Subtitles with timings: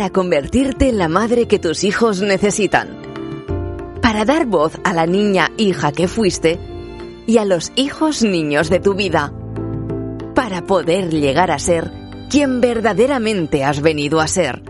[0.00, 2.88] Para convertirte en la madre que tus hijos necesitan.
[4.00, 6.58] Para dar voz a la niña hija que fuiste
[7.26, 9.30] y a los hijos niños de tu vida.
[10.34, 11.92] Para poder llegar a ser
[12.30, 14.62] quien verdaderamente has venido a ser.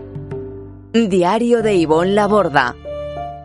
[0.91, 2.75] Diario de Ivonne Laborda.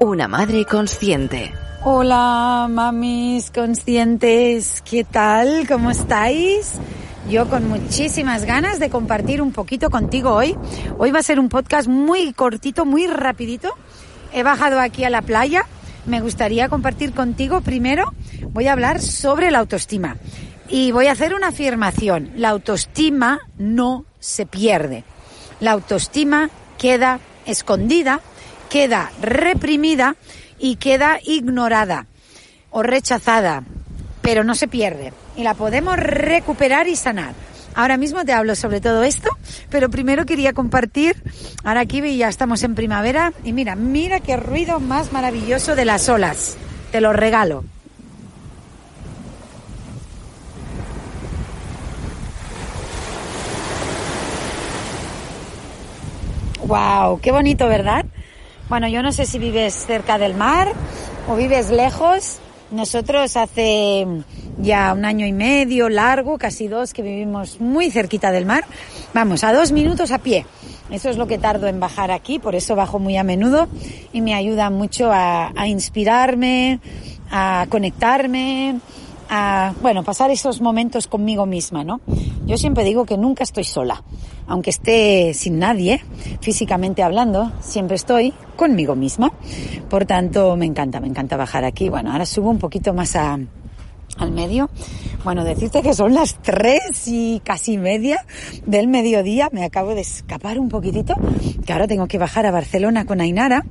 [0.00, 1.54] Una madre consciente.
[1.84, 5.68] Hola, mamis conscientes, ¿qué tal?
[5.68, 6.80] ¿Cómo estáis?
[7.28, 10.56] Yo con muchísimas ganas de compartir un poquito contigo hoy.
[10.96, 13.74] Hoy va a ser un podcast muy cortito, muy rapidito.
[14.32, 15.64] He bajado aquí a la playa.
[16.06, 18.14] Me gustaría compartir contigo primero.
[18.50, 20.18] Voy a hablar sobre la autoestima.
[20.68, 22.30] Y voy a hacer una afirmación.
[22.36, 25.02] La autoestima no se pierde.
[25.58, 28.20] La autoestima queda escondida,
[28.70, 30.14] queda reprimida
[30.60, 32.06] y queda ignorada
[32.70, 33.64] o rechazada,
[34.26, 37.32] pero no se pierde y la podemos recuperar y sanar.
[37.76, 39.30] Ahora mismo te hablo sobre todo esto,
[39.70, 41.14] pero primero quería compartir,
[41.62, 46.08] ahora aquí ya estamos en primavera y mira, mira qué ruido más maravilloso de las
[46.08, 46.56] olas,
[46.90, 47.62] te lo regalo.
[56.64, 58.06] Wow, qué bonito, ¿verdad?
[58.68, 60.72] Bueno, yo no sé si vives cerca del mar
[61.28, 62.40] o vives lejos.
[62.70, 64.06] Nosotros hace
[64.58, 68.64] ya un año y medio largo, casi dos, que vivimos muy cerquita del mar.
[69.14, 70.46] Vamos, a dos minutos a pie.
[70.90, 73.68] Eso es lo que tardo en bajar aquí, por eso bajo muy a menudo
[74.12, 76.80] y me ayuda mucho a, inspirarme,
[77.30, 78.76] a conectarme,
[79.28, 82.00] a, bueno, pasar esos momentos conmigo misma, ¿no?
[82.46, 84.04] Yo siempre digo que nunca estoy sola,
[84.46, 86.00] aunque esté sin nadie,
[86.40, 89.32] físicamente hablando, siempre estoy conmigo misma.
[89.90, 91.88] Por tanto, me encanta, me encanta bajar aquí.
[91.88, 93.36] Bueno, ahora subo un poquito más a,
[94.16, 94.70] al medio.
[95.24, 98.24] Bueno, decirte que son las tres y casi media
[98.64, 99.48] del mediodía.
[99.52, 101.14] Me acabo de escapar un poquitito,
[101.66, 103.64] que ahora tengo que bajar a Barcelona con Ainara.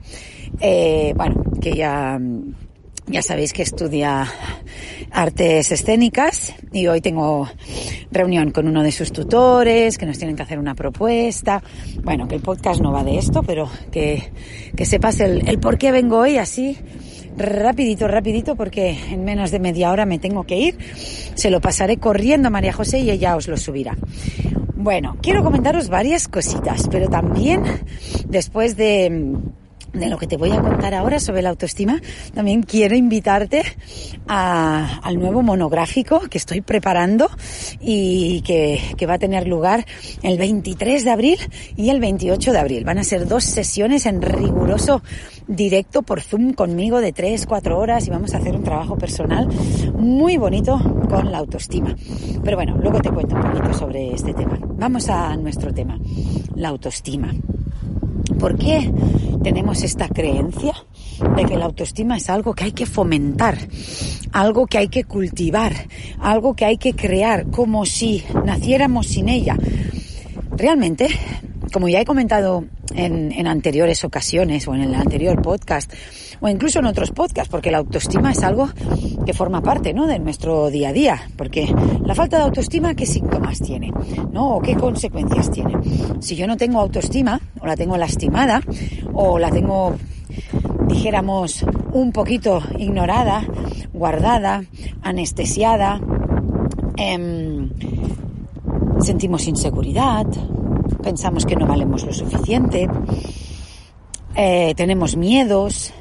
[0.59, 2.19] Eh, bueno, que ya
[3.07, 4.27] ya sabéis que estudia
[5.11, 7.47] artes escénicas y hoy tengo
[8.11, 11.61] reunión con uno de sus tutores, que nos tienen que hacer una propuesta.
[12.03, 14.31] Bueno, que el podcast no va de esto, pero que,
[14.75, 16.77] que sepas el, el por qué vengo hoy así
[17.37, 20.77] rapidito, rapidito, porque en menos de media hora me tengo que ir.
[21.35, 23.97] Se lo pasaré corriendo a María José y ella os lo subirá.
[24.75, 27.63] Bueno, quiero comentaros varias cositas, pero también
[28.27, 29.33] después de
[29.95, 32.01] de lo que te voy a contar ahora sobre la autoestima,
[32.33, 33.63] también quiero invitarte
[34.27, 37.29] al nuevo monográfico que estoy preparando
[37.79, 39.85] y que, que, va a tener lugar
[40.23, 41.37] el 23 de abril
[41.75, 42.83] y el 28 de abril.
[42.83, 45.01] Van a ser dos sesiones en riguroso
[45.47, 49.47] directo por Zoom conmigo de 3, 4 horas y vamos a hacer un trabajo personal
[49.97, 50.79] muy bonito
[51.09, 51.95] con la autoestima.
[52.43, 54.59] Pero bueno, luego te cuento un poquito sobre este tema.
[54.61, 55.99] Vamos a nuestro tema,
[56.55, 57.33] la autoestima.
[58.39, 58.91] ¿Por qué
[59.43, 60.73] tenemos esta creencia
[61.35, 63.57] de que la autoestima es algo que hay que fomentar,
[64.31, 65.73] algo que hay que cultivar,
[66.19, 69.57] algo que hay que crear, como si naciéramos sin ella?
[70.51, 71.07] Realmente,
[71.71, 75.91] como ya he comentado en, en, anteriores ocasiones o en el anterior podcast
[76.39, 78.69] o incluso en otros podcasts, porque la autoestima es algo
[79.25, 80.07] que forma parte ¿no?
[80.07, 81.73] de nuestro día a día, porque
[82.05, 83.91] la falta de autoestima, ¿qué síntomas tiene?
[84.31, 84.55] ¿no?
[84.55, 85.73] ¿O qué consecuencias tiene?
[86.19, 88.61] Si yo no tengo autoestima, o la tengo lastimada,
[89.13, 89.95] o la tengo,
[90.87, 93.45] dijéramos, un poquito ignorada,
[93.93, 94.63] guardada,
[95.01, 96.01] anestesiada,
[96.97, 97.69] eh,
[99.01, 100.25] sentimos inseguridad,
[101.05, 102.89] pensamos que no valemos lo suficiente,
[104.35, 105.93] eh, tenemos miedos,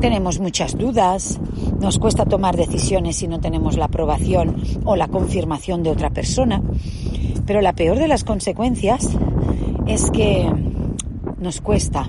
[0.00, 1.40] tenemos muchas dudas,
[1.80, 6.62] nos cuesta tomar decisiones si no tenemos la aprobación o la confirmación de otra persona.
[7.44, 9.08] Pero la peor de las consecuencias
[9.88, 10.48] es que
[11.40, 12.08] nos cuesta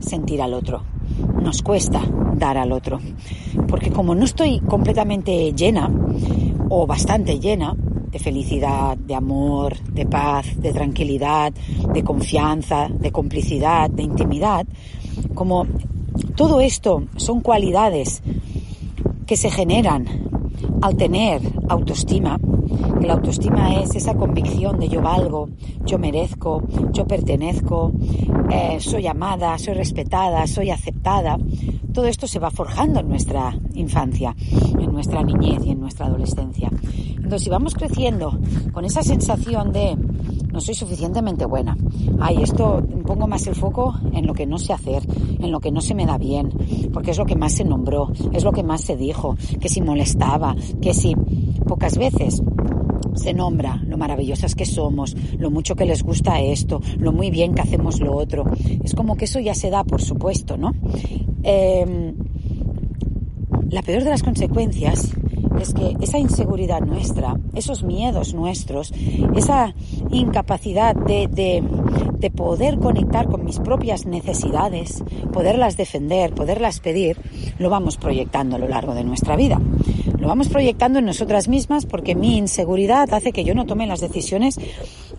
[0.00, 0.82] sentir al otro,
[1.40, 2.02] nos cuesta
[2.34, 2.98] dar al otro.
[3.68, 5.88] Porque como no estoy completamente llena
[6.68, 7.76] o bastante llena,
[8.12, 14.66] de felicidad, de amor, de paz, de tranquilidad, de confianza, de complicidad, de intimidad,
[15.34, 15.66] como
[16.36, 18.22] todo esto son cualidades
[19.26, 20.31] que se generan
[20.82, 22.38] al tener autoestima,
[23.00, 25.48] que la autoestima es esa convicción de yo valgo,
[25.86, 26.62] yo merezco,
[26.92, 27.92] yo pertenezco,
[28.50, 31.38] eh, soy amada, soy respetada, soy aceptada,
[31.94, 34.34] todo esto se va forjando en nuestra infancia,
[34.78, 36.70] en nuestra niñez y en nuestra adolescencia.
[37.16, 38.38] Entonces, si vamos creciendo
[38.72, 39.96] con esa sensación de
[40.52, 41.76] no soy suficientemente buena.
[42.20, 45.02] Ay, esto pongo más el foco en lo que no sé hacer,
[45.40, 46.50] en lo que no se me da bien,
[46.92, 49.80] porque es lo que más se nombró, es lo que más se dijo, que si
[49.80, 51.14] molestaba, que si
[51.66, 52.42] pocas veces
[53.14, 57.54] se nombra lo maravillosas que somos, lo mucho que les gusta esto, lo muy bien
[57.54, 58.44] que hacemos lo otro.
[58.82, 60.72] Es como que eso ya se da, por supuesto, ¿no?
[61.42, 62.14] Em,
[63.70, 65.12] la peor de las consecuencias
[65.60, 68.92] es que esa inseguridad nuestra, esos miedos nuestros,
[69.36, 69.74] esa
[70.12, 77.18] incapacidad de, de, poder conectar con mis propias necesidades, poderlas defender, poderlas pedir,
[77.58, 79.60] lo vamos proyectando a lo largo de nuestra vida.
[80.18, 84.00] Lo vamos proyectando en nosotras mismas porque mi inseguridad hace que yo no tome las
[84.00, 84.58] decisiones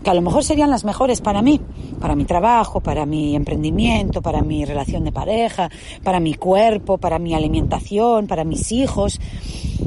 [0.02, 1.60] que a lo mejor serían las mejores para mí,
[2.00, 5.70] para mi trabajo, para mi emprendimiento, para mi relación de pareja,
[6.02, 9.20] para mi cuerpo, para mi alimentación, para mis hijos.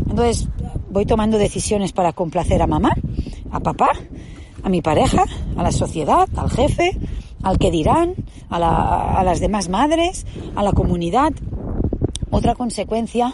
[0.09, 0.48] Entonces
[0.89, 2.94] voy tomando decisiones para complacer a mamá,
[3.51, 3.92] a papá,
[4.67, 5.23] a mi pareja,
[5.55, 6.91] a la sociedad, al jefe,
[7.41, 8.15] al que dirán,
[8.49, 10.25] a, las demás madres,
[10.57, 11.31] a la comunidad.
[12.31, 13.33] Otra consecuencia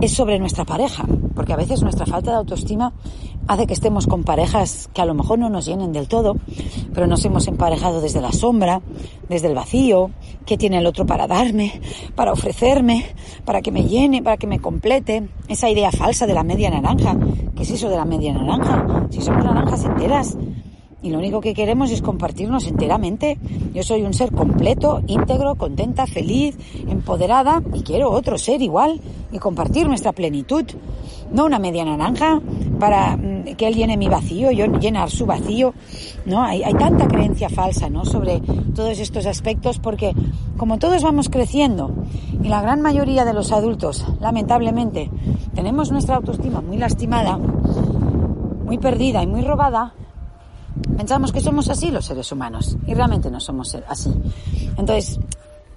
[0.00, 1.04] es sobre nuestra pareja,
[1.34, 2.92] porque a veces nuestra falta de autoestima
[3.46, 6.36] hace que estemos con parejas que a lo mejor no nos llenen del todo,
[6.92, 8.82] pero nos hemos emparejado desde la sombra,
[9.28, 10.10] desde el vacío,
[10.44, 11.80] qué tiene el otro para darme,
[12.14, 13.06] para ofrecerme,
[13.44, 17.16] para que me llene, para que me complete, esa idea falsa de la media naranja.
[17.54, 19.06] ¿Qué es eso de la media naranja?
[19.10, 20.36] Si somos naranjas enteras,
[21.06, 23.38] y lo único que queremos es compartirnos enteramente.
[23.72, 26.56] Yo soy un ser completo, íntegro, contenta, feliz,
[26.88, 29.00] empoderada y quiero otro ser igual
[29.30, 30.64] y compartir nuestra plenitud.
[31.30, 32.40] No una media naranja
[32.78, 35.74] para mm, que él llene mi vacío, yo llenar su vacío.
[36.24, 38.04] No, hay, hay tanta creencia falsa, ¿no?
[38.04, 38.40] Sobre
[38.74, 40.14] todos estos aspectos porque
[40.56, 41.90] como todos vamos creciendo
[42.42, 45.10] y la gran mayoría de los adultos, lamentablemente,
[45.54, 49.94] tenemos nuestra autoestima muy lastimada, muy perdida y muy robada,
[50.96, 54.12] Pensamos que somos así los seres humanos y realmente no somos así.
[54.76, 55.18] Entonces,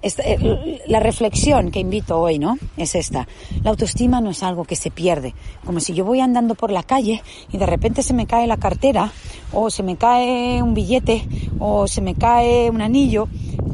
[0.02, 2.58] eh, la reflexión que invito hoy, ¿no?
[2.76, 3.28] Es esta.
[3.62, 5.34] La autoestima no es algo que se pierde.
[5.64, 8.56] Como si yo voy andando por la calle y de repente se me cae la
[8.56, 9.12] cartera,
[9.52, 11.26] o se me cae un billete,
[11.58, 13.28] o se me cae un anillo,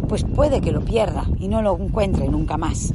[0.08, 2.92] pues puede que lo pierda y no lo encuentre nunca más.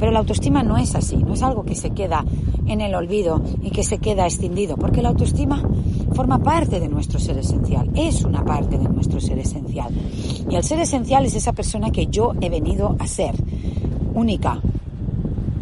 [0.00, 2.24] Pero la autoestima no es así, no es algo que se queda
[2.66, 5.62] en el olvido y que se queda extendido, porque la autoestima
[6.14, 9.92] forma parte de nuestro ser esencial, es una parte de nuestro ser esencial.
[10.48, 13.34] Y el ser esencial es esa persona que yo he venido a ser,
[14.14, 14.58] única,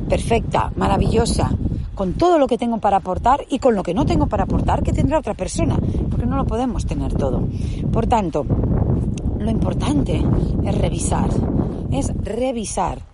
[0.08, 1.50] perfecta, maravillosa,
[1.96, 4.85] con todo lo que tengo para aportar y con lo que no tengo para aportar
[4.85, 5.76] que tendrá otra persona,
[6.08, 7.43] porque no lo podemos tener todo.
[7.93, 8.46] Por tanto,
[9.38, 10.23] lo importante
[10.64, 11.29] es revisar,
[11.90, 13.07] es revisar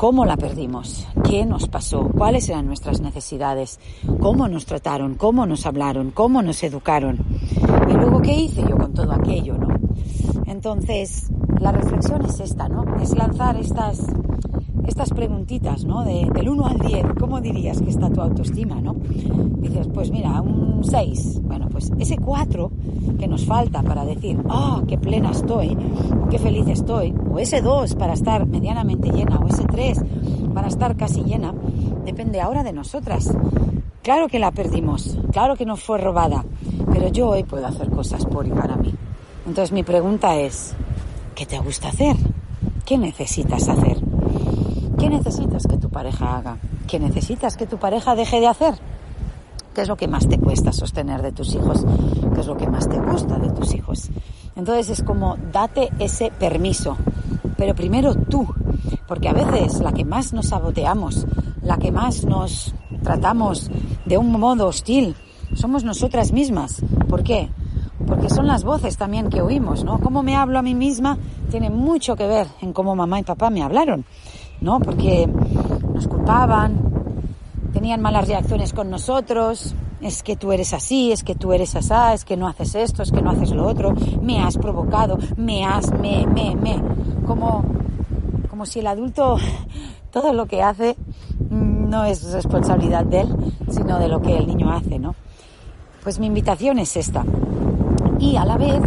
[0.00, 3.78] cómo la perdimos, qué nos pasó, cuáles eran nuestras necesidades,
[4.18, 7.18] cómo nos trataron, cómo nos hablaron, cómo nos educaron.
[7.86, 9.68] Y luego, ¿qué hice yo con todo aquello, no?
[10.46, 11.30] Entonces,
[11.60, 12.96] la reflexión es esta, ¿no?
[12.96, 14.06] Es lanzar estas,
[14.90, 16.02] estas preguntitas, ¿no?
[16.02, 18.96] del 1 al 10, ¿cómo dirías que está tu autoestima, no?
[19.60, 21.42] Dices, pues mira, un 6.
[21.44, 22.70] Bueno, pues ese 4
[23.16, 25.76] que nos falta para decir, ah, qué plena estoy,
[26.28, 30.00] qué feliz estoy, o ese 2 para estar medianamente llena, o ese 3
[30.52, 31.54] para estar casi llena,
[32.04, 33.32] depende ahora de nosotras.
[34.02, 36.44] Claro que la perdimos, claro que no fue robada,
[36.92, 38.92] pero yo hoy puedo hacer cosas por y para mí.
[39.46, 40.74] Entonces mi pregunta es,
[41.36, 42.16] ¿qué te gusta hacer?
[42.84, 44.09] ¿Qué necesitas hacer?
[45.00, 46.58] ¿Qué necesitas que tu pareja haga?
[46.86, 48.74] ¿Qué necesitas que tu pareja deje de hacer?
[49.74, 51.86] ¿Qué es lo que más te cuesta sostener de tus hijos?
[52.34, 54.10] ¿Qué es lo que más te gusta de tus hijos?
[54.56, 56.98] Entonces es como date ese permiso,
[57.56, 58.46] pero primero tú,
[59.08, 61.26] porque a veces la que más nos saboteamos,
[61.62, 63.70] la que más nos tratamos
[64.04, 65.16] de un modo hostil,
[65.54, 66.82] somos nosotras mismas.
[67.08, 67.48] ¿Por qué?
[68.06, 69.98] Porque son las voces también que oímos, ¿no?
[69.98, 71.16] Cómo me hablo a mí misma
[71.50, 74.04] tiene mucho que ver en cómo mamá y papá me hablaron.
[74.60, 74.80] ¿No?
[74.80, 75.26] Porque
[75.94, 76.80] nos culpaban,
[77.72, 82.14] tenían malas reacciones con nosotros, es que tú eres así, es que tú eres asá,
[82.14, 85.64] es que no haces esto, es que no haces lo otro, me has provocado, me
[85.64, 86.82] has, me, me, me.
[87.26, 87.64] Como,
[88.48, 89.36] como si el adulto
[90.10, 90.96] todo lo que hace
[91.50, 93.34] no es responsabilidad de él,
[93.68, 95.14] sino de lo que el niño hace, ¿no?
[96.02, 97.24] Pues mi invitación es esta.
[98.18, 98.80] Y a la vez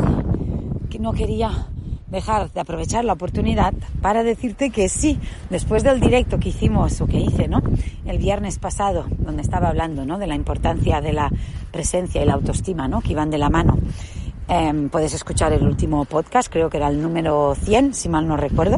[0.89, 1.67] que no quería
[2.13, 7.07] dejar de aprovechar la oportunidad para decirte que sí, después del directo que hicimos o
[7.07, 7.61] que hice, ¿no?
[8.05, 10.17] El viernes pasado, donde estaba hablando, ¿no?
[10.17, 11.29] De la importancia de la
[11.71, 13.01] presencia y la autoestima, ¿no?
[13.01, 13.77] Que iban de la mano.
[14.47, 18.37] Em, puedes escuchar el último podcast, creo que era el número 100, si mal no
[18.37, 18.77] recuerdo.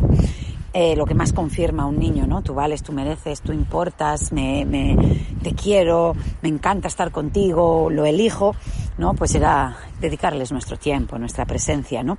[0.73, 2.41] Eh, lo que más confirma a un niño, ¿no?
[2.41, 4.97] Tú vales, tú mereces, tú importas, me, me,
[5.41, 8.55] te quiero, me encanta estar contigo, lo elijo,
[8.97, 9.13] ¿no?
[9.13, 12.17] Pues era dedicarles nuestro tiempo, nuestra presencia, ¿no?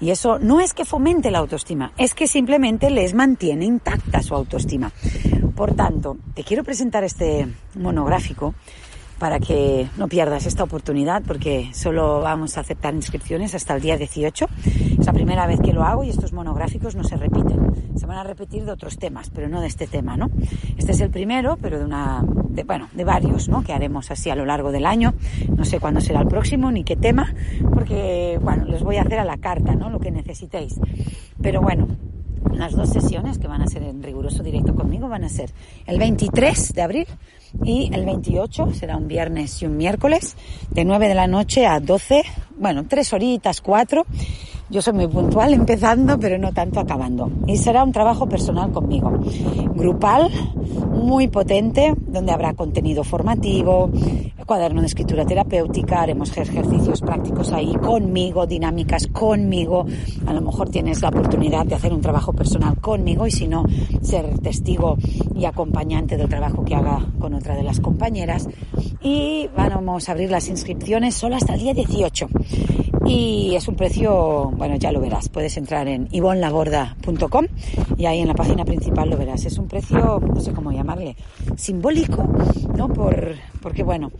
[0.00, 4.34] Y eso no es que fomente la autoestima, es que simplemente les mantiene intacta su
[4.34, 4.92] autoestima.
[5.54, 8.54] Por tanto, te quiero presentar este monográfico
[9.24, 13.96] para que no pierdas esta oportunidad porque solo vamos a aceptar inscripciones hasta el día
[13.96, 14.46] 18.
[14.98, 17.96] Es la primera vez que lo hago y estos monográficos no se repiten.
[17.96, 20.28] Se van a repetir de otros temas, pero no de este tema, ¿no?
[20.76, 23.64] Este es el primero, pero de una, de, bueno, de varios, ¿no?
[23.64, 25.14] Que haremos así a lo largo del año.
[25.56, 27.32] No sé cuándo será el próximo ni qué tema,
[27.72, 29.88] porque, bueno, les voy a hacer a la carta, ¿no?
[29.88, 30.78] Lo que necesitéis.
[31.40, 31.96] Pero bueno,
[32.58, 35.50] las dos sesiones que van a ser en riguroso directo conmigo van a ser
[35.86, 37.06] el 23 de abril
[37.62, 40.36] y el 28, será un viernes y un miércoles,
[40.70, 42.22] de 9 de la noche a 12,
[42.56, 44.04] bueno, tres horitas, cuatro.
[44.70, 47.30] Yo soy muy puntual empezando, pero no tanto acabando.
[47.46, 49.12] Y será un trabajo personal conmigo.
[49.74, 50.30] Grupal,
[50.90, 53.90] muy potente, donde habrá contenido formativo,
[54.44, 59.86] cuaderno de escritura terapéutica, haremos ejercicios prácticos ahí conmigo, dinámicas conmigo.
[60.26, 63.64] A lo mejor tienes la oportunidad de hacer un trabajo personal conmigo y si no,
[64.02, 64.96] ser testigo
[65.34, 68.48] y acompañante del trabajo que haga con otra de las compañeras.
[69.02, 72.28] Y vamos a abrir las inscripciones solo hasta el día 18.
[73.06, 75.28] Y es un precio, bueno, ya lo verás.
[75.28, 77.46] Puedes entrar en ivonlagorda.com
[77.98, 79.44] y ahí en la página principal lo verás.
[79.44, 81.16] Es un precio, no sé cómo llamarle,
[81.56, 82.26] simbólico,
[82.76, 82.88] ¿no?
[82.88, 84.10] Por, porque, bueno,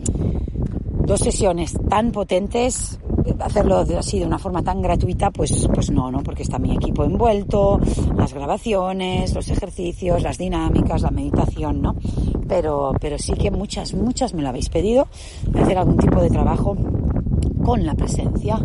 [1.06, 2.98] dos sesiones tan potentes,
[3.40, 6.22] hacerlo así de una forma tan gratuita, pues, pues no, ¿no?
[6.22, 7.80] Porque está mi equipo envuelto,
[8.16, 11.96] las grabaciones, los ejercicios, las dinámicas, la meditación, ¿no?
[12.48, 15.08] Pero, pero sí que muchas, muchas me lo habéis pedido,
[15.54, 16.76] hacer algún tipo de trabajo
[17.64, 18.58] con la presencia,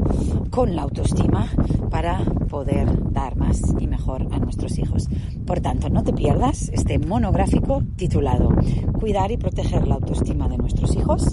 [0.51, 1.47] con la autoestima
[1.89, 5.07] para poder dar más y mejor a nuestros hijos.
[5.45, 8.49] Por tanto, no te pierdas este monográfico titulado
[8.99, 11.29] Cuidar y proteger la autoestima de nuestros hijos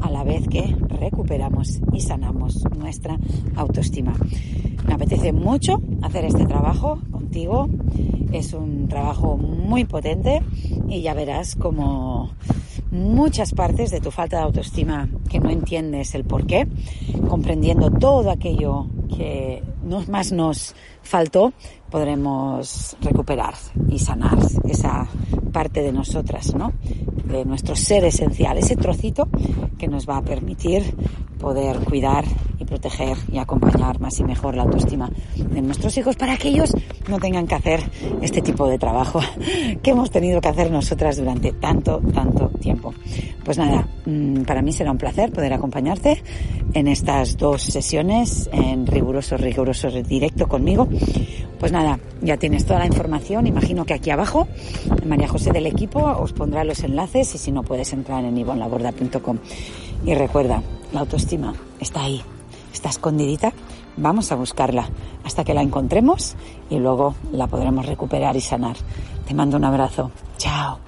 [0.00, 3.18] a la vez que recuperamos y sanamos nuestra
[3.56, 4.14] autoestima.
[4.86, 7.68] Me apetece mucho hacer este trabajo contigo.
[8.32, 10.40] Es un trabajo muy potente
[10.88, 12.30] y ya verás como
[12.92, 16.68] muchas partes de tu falta de autoestima que no entiendes el por qué,
[17.28, 19.62] comprendiendo todo aquello que
[20.08, 21.52] más nos faltó,
[21.90, 23.54] podremos recuperar
[23.88, 25.06] y sanar esa
[25.52, 26.72] parte de nosotras, ¿no?
[27.24, 29.28] De nuestro ser esencial, ese trocito
[29.78, 30.82] que nos va a permitir
[31.38, 32.24] poder cuidar
[32.58, 36.72] y proteger y acompañar más y mejor la autoestima de nuestros hijos para que ellos
[37.08, 37.80] no tengan que hacer
[38.22, 39.20] este tipo de trabajo
[39.82, 42.94] que hemos tenido que hacer nosotras durante tanto, tanto tiempo.
[43.44, 46.22] Pues nada, mm, para mí será un placer poder acompañarte
[46.74, 50.88] en estas dos sesiones en riguroso, riguroso directo conmigo.
[51.58, 53.46] Pues nada, ya tienes toda la información.
[53.46, 54.48] Imagino que aquí abajo,
[55.06, 59.38] María José del equipo os pondrá los enlaces y si no puedes entrar en ivonlaborda.com.
[60.04, 60.62] Y recuerda,
[60.92, 62.22] la autoestima está ahí,
[62.72, 63.52] está escondidita.
[63.96, 64.88] Vamos a buscarla
[65.24, 66.34] hasta que la encontremos
[66.70, 68.76] y luego la podremos recuperar y sanar.
[69.26, 70.10] Te mando un abrazo.
[70.38, 70.78] Chao.